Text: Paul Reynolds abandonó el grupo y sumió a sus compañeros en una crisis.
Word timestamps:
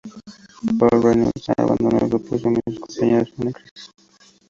Paul 0.79 0.99
Reynolds 1.03 1.47
abandonó 1.59 1.99
el 1.99 2.09
grupo 2.09 2.35
y 2.35 2.39
sumió 2.39 2.57
a 2.57 2.65
sus 2.71 2.79
compañeros 2.79 3.27
en 3.37 3.43
una 3.43 3.51
crisis. 3.53 3.91